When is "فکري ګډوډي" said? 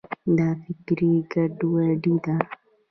0.61-2.15